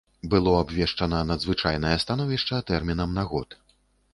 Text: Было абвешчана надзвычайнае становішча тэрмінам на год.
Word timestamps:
Было 0.31 0.53
абвешчана 0.61 1.19
надзвычайнае 1.31 1.93
становішча 2.05 2.63
тэрмінам 2.73 3.15
на 3.19 3.29
год. 3.35 3.49